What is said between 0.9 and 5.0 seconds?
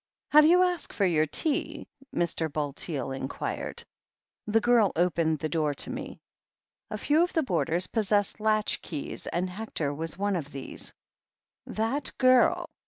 for your tea?" Mr. Bulteel in quired. "The girl